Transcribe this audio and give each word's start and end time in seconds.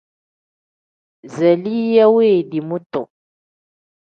Zaliya 1.35 2.05
wendii 2.15 2.65
mutu. 2.67 3.01